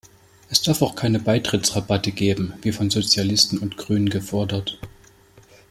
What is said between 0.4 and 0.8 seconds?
Es